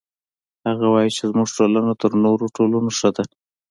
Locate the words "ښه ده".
2.97-3.23